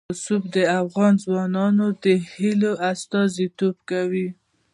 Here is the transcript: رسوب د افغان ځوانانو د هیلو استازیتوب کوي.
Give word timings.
رسوب 0.13 0.43
د 0.55 0.57
افغان 0.81 1.13
ځوانانو 1.25 1.87
د 2.03 2.05
هیلو 2.31 2.71
استازیتوب 2.91 3.75
کوي. 3.89 4.27